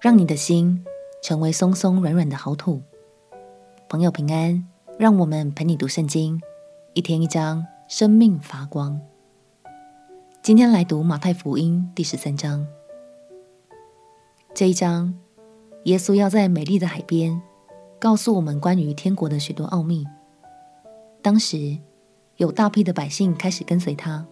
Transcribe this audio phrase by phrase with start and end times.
[0.00, 0.84] 让你的心
[1.20, 2.80] 成为松松软软的好土。
[3.88, 4.64] 朋友平安，
[4.96, 6.40] 让我们陪你读圣经，
[6.94, 9.00] 一天一章，生命发光。
[10.40, 12.64] 今天来读马太福音第十三章。
[14.54, 15.18] 这一章，
[15.82, 17.42] 耶稣要在美丽的海边，
[17.98, 20.06] 告诉我们关于天国的许多奥秘。
[21.20, 21.76] 当时，
[22.36, 24.24] 有大批的百姓开始跟随他，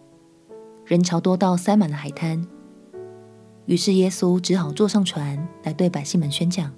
[0.84, 2.46] 人潮多到塞满了海滩。
[3.66, 6.72] 于是耶稣只好坐上船来对百姓们宣讲。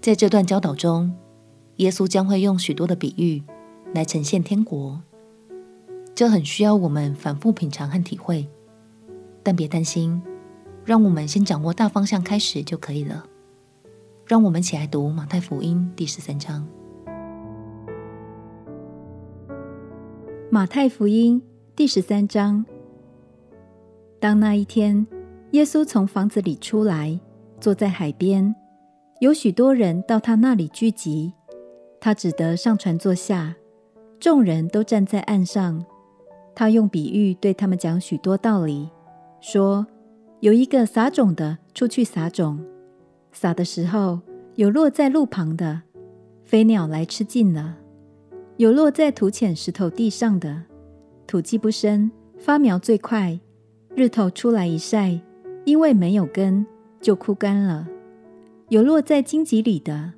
[0.00, 1.14] 在这段教导中，
[1.76, 3.42] 耶稣将会用许多的比喻
[3.94, 5.00] 来呈现天国，
[6.12, 8.48] 这很需要我们反复品尝和体会。
[9.44, 10.20] 但别担心，
[10.84, 13.24] 让我们先掌握大方向开始就可以了。
[14.26, 16.66] 让我们一起来读马太福音第十三章。
[20.50, 21.40] 马太福音
[21.76, 22.66] 第十三章，
[24.18, 25.06] 当那一天。
[25.52, 27.18] 耶稣从房子里出来，
[27.58, 28.54] 坐在海边，
[29.20, 31.32] 有许多人到他那里聚集，
[31.98, 33.56] 他只得上船坐下，
[34.20, 35.82] 众人都站在岸上。
[36.54, 38.90] 他用比喻对他们讲许多道理，
[39.40, 39.86] 说：
[40.40, 42.62] 有一个撒种的出去撒种，
[43.32, 44.20] 撒的时候，
[44.56, 45.80] 有落在路旁的，
[46.44, 47.76] 飞鸟来吃尽了；
[48.58, 50.64] 有落在土浅石头地上的，
[51.26, 53.40] 土既不深，发苗最快，
[53.94, 55.18] 日头出来一晒。
[55.68, 56.64] 因为没有根，
[56.98, 57.86] 就枯干了。
[58.70, 60.14] 有落在荆棘里的，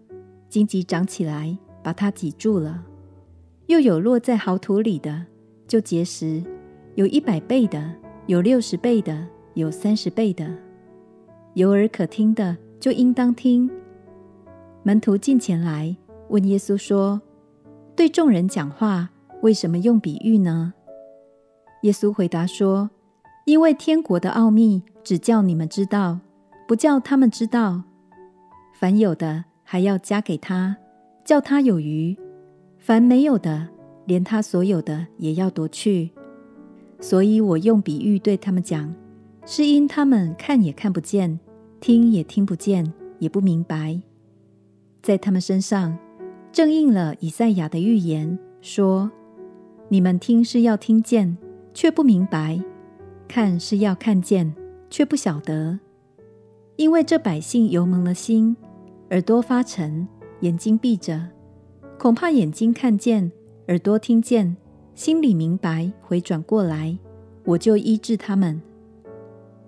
[0.49, 2.85] 荆棘长起来，把它挤住了；
[3.67, 5.27] 又有落在好土里的，
[5.67, 6.41] 就结实，
[6.95, 7.93] 有一百倍的，
[8.27, 10.49] 有六十倍的，有三十倍的。
[11.55, 13.69] 有耳可听的，就应当听。
[14.85, 15.97] 门徒近前来
[16.29, 17.21] 问耶稣说
[17.97, 19.11] ：“对众人讲话，
[19.43, 20.75] 为什么用比喻呢？”
[21.83, 22.89] 耶稣回答说
[23.51, 26.21] ：“因为天国的奥秘。”只叫你们知道，
[26.69, 27.83] 不叫他们知道。
[28.79, 30.77] 凡有的，还要加给他，
[31.25, 32.15] 叫他有余；
[32.79, 33.69] 凡没有的，
[34.05, 36.11] 连他所有的也要夺去。
[37.01, 38.95] 所以我用比喻对他们讲，
[39.47, 41.41] 是因他们看也看不见，
[41.81, 43.99] 听也听不见，也不明白。
[45.01, 45.97] 在他们身上，
[46.53, 49.11] 正应了以赛亚的预言，说：
[49.89, 51.39] 你们听是要听见，
[51.73, 52.63] 却不明白；
[53.31, 54.53] 看是要看见。
[54.91, 55.79] 却不晓得，
[56.75, 58.57] 因为这百姓油蒙了心，
[59.11, 60.07] 耳朵发沉，
[60.41, 61.29] 眼睛闭着，
[61.97, 63.31] 恐怕眼睛看见，
[63.69, 64.57] 耳朵听见，
[64.97, 66.99] 心里明白，回转过来，
[67.45, 68.61] 我就医治他们。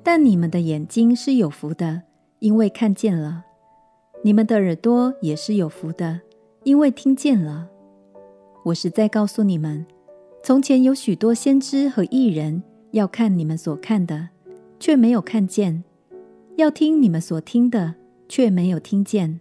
[0.03, 2.03] 但你们的眼睛是有福的，
[2.41, 3.45] 因为看见了；
[4.25, 6.21] 你们的耳朵也是有福的，
[6.65, 7.69] 因为听见了。
[8.65, 9.87] 我实在告诉你们，
[10.43, 12.61] 从前有许多先知和义人
[12.93, 14.29] 要看你们所看的。
[14.83, 15.85] 却没有看见，
[16.57, 17.95] 要听你们所听的，
[18.29, 19.39] 却没有听见。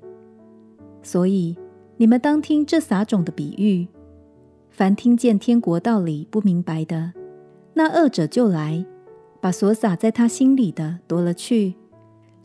[1.01, 1.57] 所以
[1.97, 3.88] 你们当听这撒种的比喻：
[4.69, 7.13] 凡听见天国道理不明白的，
[7.73, 8.85] 那恶者就来，
[9.40, 11.73] 把所撒在他心里的夺了去。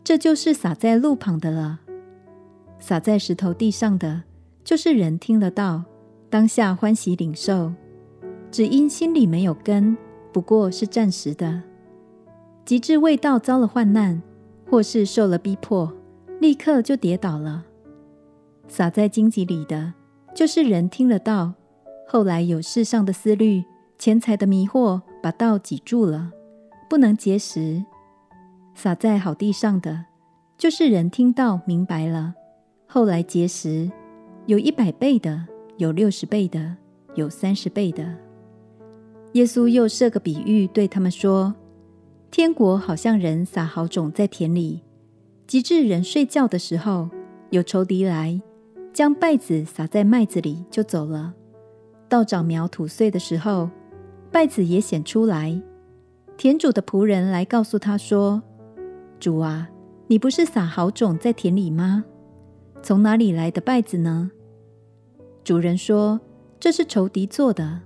[0.03, 1.81] 这就是撒在路旁的了。
[2.79, 4.23] 撒在石头地上的，
[4.63, 5.83] 就是人听了道，
[6.31, 7.71] 当下欢喜领受，
[8.49, 9.95] 只因心里没有根，
[10.37, 11.63] 不过是暂时的。
[12.63, 14.21] 及至为道遭了患难，
[14.69, 15.91] 或是受了逼迫，
[16.39, 17.65] 立刻就跌倒了。
[18.67, 19.95] 撒在荆棘里的，
[20.35, 21.55] 就是人听了道，
[22.07, 23.63] 后来有世上的思虑、
[23.97, 26.31] 钱财的迷惑，把道挤住了，
[26.87, 27.83] 不能结实。
[28.75, 30.05] 撒在好地上的，
[30.55, 32.35] 就是人听到明白了，
[32.85, 33.91] 后来结实，
[34.45, 35.47] 有一百倍的，
[35.77, 36.77] 有六十倍的，
[37.15, 38.26] 有三十倍的。
[39.37, 41.53] 耶稣又设个比喻对他们说。
[42.31, 44.81] 天国好像人撒好种在田里，
[45.45, 47.09] 及至人睡觉的时候，
[47.51, 48.41] 有仇敌来，
[48.91, 51.35] 将稗子撒在麦子里，就走了。
[52.09, 53.69] 到长苗吐穗的时候，
[54.31, 55.61] 稗子也显出来。
[56.35, 58.41] 田主的仆人来告诉他说
[59.19, 59.69] ：“主啊，
[60.07, 62.03] 你不是撒好种在田里吗？
[62.81, 64.31] 从哪里来的稗子呢？”
[65.45, 66.19] 主人说
[66.59, 67.81] ：“这是仇敌做的。”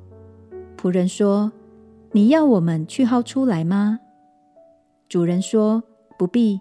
[0.82, 1.52] 仆人说
[2.12, 4.00] ：“你要我们去薅出来吗？”
[5.08, 5.84] 主人说
[6.18, 6.60] ：“不必，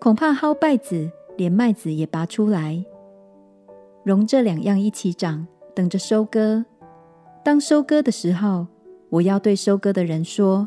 [0.00, 2.82] 恐怕薅稗子，连麦子也拔出来，
[4.02, 6.64] 容这两样一起长，等着收割。
[7.44, 8.66] 当收割的时候，
[9.10, 10.66] 我要对收割的人说：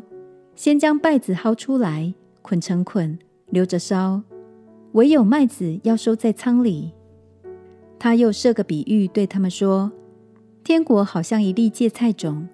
[0.54, 3.18] 先将稗子薅出来，捆成捆，
[3.50, 4.22] 留着烧；
[4.92, 6.92] 唯有麦子要收在仓里。”
[7.98, 9.90] 他又设个比喻对他们说
[10.62, 12.46] ：“天国好像一粒芥菜种，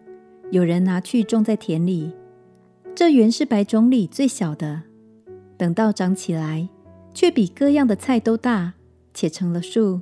[0.50, 2.12] 有人拿去种在田里。”
[2.94, 4.82] 这原是百种里最小的，
[5.56, 6.68] 等到长起来，
[7.14, 8.74] 却比各样的菜都大，
[9.14, 10.00] 且成了树。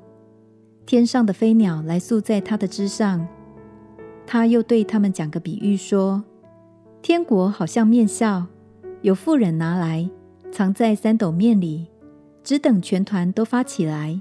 [0.85, 3.29] 天上的飞鸟来宿在它的枝上。
[4.27, 6.25] 他又对他们讲个比喻说：
[7.03, 8.47] 天国好像面酵，
[9.03, 10.11] 有妇人拿来
[10.51, 11.89] 藏在三斗面里，
[12.43, 14.21] 只等全团都发起来。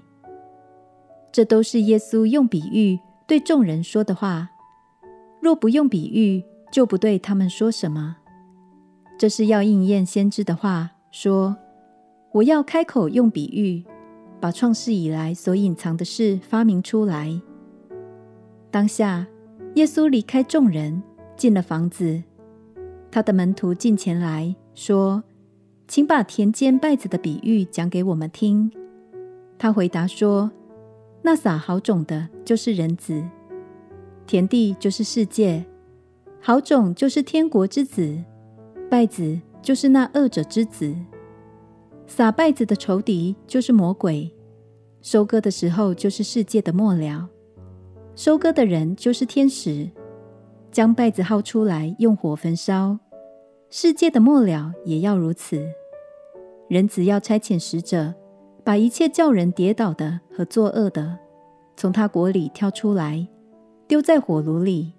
[1.31, 4.49] 这都是耶稣用比喻对众人说的话。
[5.47, 8.17] 若不用比喻，就不对他们说什么。
[9.17, 11.55] 这是要应验先知的话，说：
[12.33, 13.85] 我要开口用比喻。
[14.41, 17.41] 把创世以来所隐藏的事发明出来。
[18.69, 19.25] 当下，
[19.75, 21.01] 耶稣离开众人，
[21.37, 22.21] 进了房子。
[23.09, 25.23] 他的门徒进前来说
[25.87, 28.69] ：“请把田间稗子的比喻讲给我们听。”
[29.57, 30.51] 他回答说
[31.23, 33.23] ：“那撒好种的，就是人子；
[34.27, 35.65] 田地就是世界。
[36.39, 38.15] 好种就是天国之子，
[38.91, 40.95] 稗子就是那恶者之子。”
[42.05, 44.31] 撒稗子的仇敌就是魔鬼，
[45.01, 47.27] 收割的时候就是世界的末了，
[48.15, 49.89] 收割的人就是天使，
[50.71, 52.99] 将稗子薅出来用火焚烧。
[53.69, 55.61] 世界的末了也要如此。
[56.69, 58.13] 人子要差遣使者，
[58.63, 61.17] 把一切叫人跌倒的和作恶的，
[61.75, 63.27] 从他国里挑出来，
[63.87, 64.93] 丢在火炉里，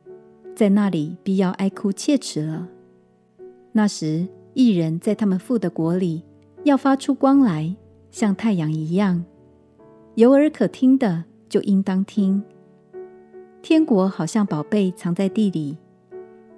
[0.56, 2.68] 在那里必要哀哭切齿了。
[3.72, 6.24] 那时，义人在他们父的国里。
[6.64, 7.74] 要发出光来，
[8.10, 9.24] 像太阳一样。
[10.16, 12.42] 有耳可听的，就应当听。
[13.62, 15.78] 天国好像宝贝藏在地里，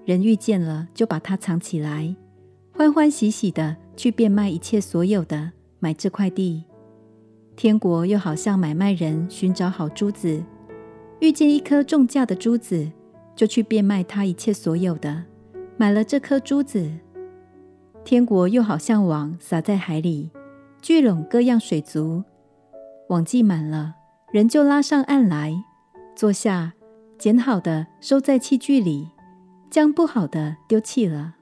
[0.06, 2.16] 人遇见了，就把它藏起来，
[2.72, 6.64] 欢欢喜喜的去变卖一切所有的，买这块地。
[7.54, 10.42] 天国又好像买卖人寻找好珠子，
[11.20, 12.90] 遇见一颗重价的珠子，
[13.36, 15.24] 就去变卖他一切所有的，
[15.76, 16.90] 买了这颗珠子。
[18.04, 20.30] 天国又好像网撒在海里，
[20.80, 22.24] 聚拢各样水族。
[23.08, 23.96] 网系满了，
[24.32, 25.52] 人就拉上岸来，
[26.16, 26.72] 坐下，
[27.18, 29.10] 捡好的收在器具里，
[29.70, 31.34] 将不好的丢弃了。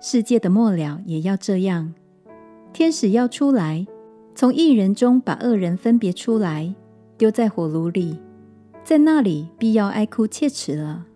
[0.00, 1.94] 世界的末了也要这样，
[2.72, 3.86] 天使要出来，
[4.34, 6.74] 从一人中把恶人分别出来，
[7.16, 8.18] 丢在火炉里，
[8.84, 11.06] 在那里必要哀哭切齿了。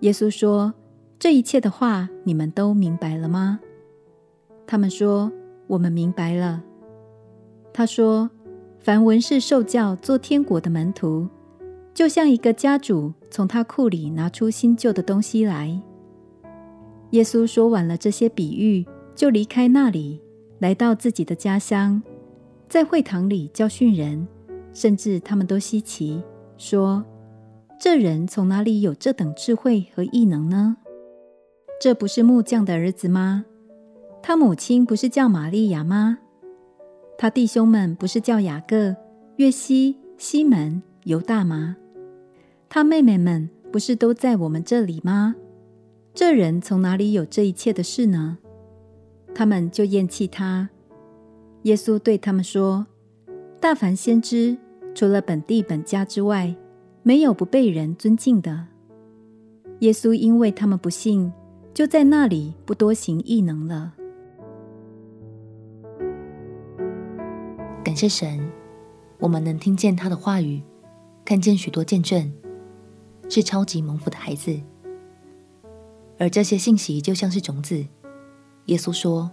[0.00, 0.74] 耶稣说。
[1.18, 3.58] 这一切的话，你们都明白了吗？
[4.66, 5.32] 他们说
[5.66, 6.62] ：“我们明白了。”
[7.72, 8.30] 他说
[8.78, 11.26] ：“凡文士受教做天国的门徒，
[11.94, 15.80] 就像一个家主从他库里拿出新旧的东西来。”
[17.12, 20.20] 耶稣说完了这些比喻，就离开那里，
[20.58, 22.02] 来到自己的家乡，
[22.68, 24.28] 在会堂里教训人，
[24.74, 26.22] 甚至他们都稀奇，
[26.58, 27.04] 说
[27.78, 30.76] ：“这人从哪里有这等智慧和异能呢？”
[31.80, 33.44] 这不是木匠的儿子吗？
[34.22, 36.18] 他母亲不是叫玛利亚吗？
[37.18, 38.96] 他弟兄们不是叫雅各、
[39.36, 41.76] 约西、西门、犹大吗？
[42.68, 45.34] 他妹妹们不是都在我们这里吗？
[46.14, 48.38] 这人从哪里有这一切的事呢？
[49.34, 50.70] 他们就厌弃他。
[51.64, 52.86] 耶稣对他们说
[53.60, 54.56] ：“大凡先知，
[54.96, 56.52] 除了本地本家之外，
[57.04, 58.66] 没有不被人尊敬的。”
[59.80, 61.32] 耶稣因为他们不信。
[61.74, 63.92] 就在那里不多行异能了。
[67.84, 68.50] 感谢神，
[69.18, 70.62] 我们能听见他的话语，
[71.22, 72.32] 看见许多见证，
[73.28, 74.58] 是超级蒙福的孩子。
[76.18, 77.86] 而这些信息就像是种子，
[78.64, 79.30] 耶稣说，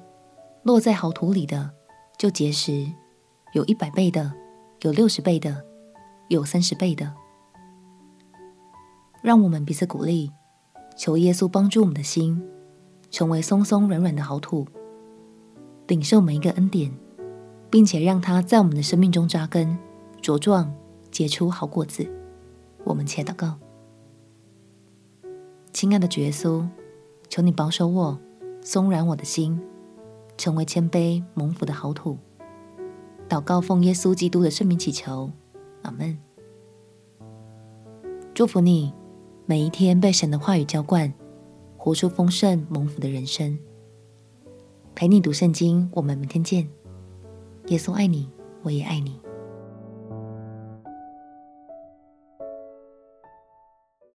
[0.63, 1.71] 落在好土里的
[2.17, 2.85] 就结实，
[3.53, 4.33] 有一百倍的，
[4.83, 5.63] 有六十倍的，
[6.27, 7.13] 有三十倍的。
[9.21, 10.31] 让我们彼此鼓励。
[10.95, 12.45] 求耶稣帮助我们的心，
[13.09, 14.67] 成为松松软软的好土，
[15.87, 16.91] 领受每一个恩典，
[17.71, 19.75] 并且让它在我们的生命中扎根、
[20.21, 20.71] 茁壮、
[21.09, 22.07] 结出好果子。
[22.83, 23.55] 我们且祷告：
[25.71, 26.67] 亲爱的主耶稣，
[27.27, 28.19] 求你保守我，
[28.61, 29.59] 松软我的心，
[30.37, 32.19] 成为谦卑蒙福的好土。
[33.29, 35.31] 祷告奉耶稣基督的圣名祈求，
[35.81, 36.17] 阿门。
[38.33, 38.93] 祝福你。
[39.45, 41.13] 每一天被神的话语浇灌，
[41.75, 43.59] 活出丰盛蒙福的人生。
[44.95, 46.65] 陪你读圣经，我们明天见。
[47.67, 48.29] 耶稣爱你，
[48.61, 49.19] 我也爱你。